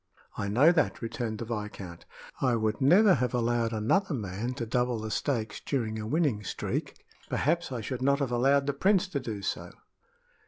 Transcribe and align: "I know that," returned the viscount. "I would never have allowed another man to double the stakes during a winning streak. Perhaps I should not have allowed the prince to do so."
"I 0.35 0.47
know 0.47 0.71
that," 0.71 1.03
returned 1.03 1.37
the 1.37 1.45
viscount. 1.45 2.07
"I 2.41 2.55
would 2.55 2.81
never 2.81 3.13
have 3.13 3.35
allowed 3.35 3.71
another 3.71 4.15
man 4.15 4.55
to 4.55 4.65
double 4.65 4.97
the 4.97 5.11
stakes 5.11 5.59
during 5.63 5.99
a 5.99 6.07
winning 6.07 6.43
streak. 6.43 7.05
Perhaps 7.29 7.71
I 7.71 7.81
should 7.81 8.01
not 8.01 8.17
have 8.17 8.31
allowed 8.31 8.65
the 8.65 8.73
prince 8.73 9.07
to 9.09 9.19
do 9.19 9.43
so." 9.43 9.69